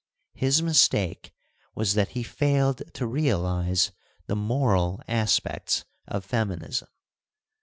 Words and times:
His 0.33 0.63
mistake 0.63 1.31
was 1.75 1.93
that 1.93 2.07
he 2.17 2.23
failed 2.23 2.81
to 2.95 3.05
realise 3.05 3.91
the 4.25 4.35
moral 4.35 4.99
aspects 5.07 5.85
of 6.07 6.25
feminism. 6.25 6.89